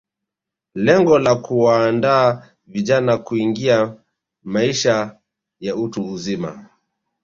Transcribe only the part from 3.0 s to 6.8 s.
kuingia maisha ya utu uzima